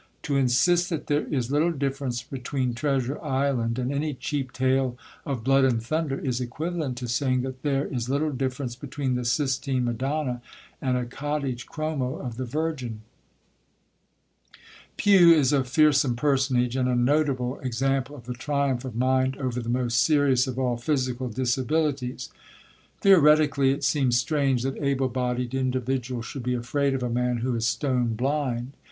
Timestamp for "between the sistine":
8.75-9.85